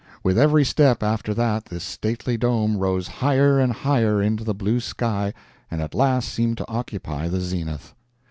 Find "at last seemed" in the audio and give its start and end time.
5.79-6.57